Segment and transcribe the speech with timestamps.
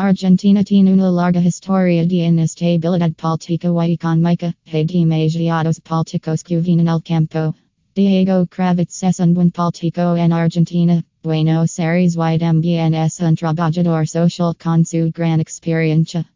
[0.00, 6.88] Argentina tiene una larga historia de inestabilidad política y económica, hay demasiados políticos que vienen
[6.88, 7.52] al campo.
[7.96, 14.06] Diego Kravetz es un buen político en Argentina, Buenos Aires y también es un trabajador
[14.06, 16.30] social con su gran experiencia.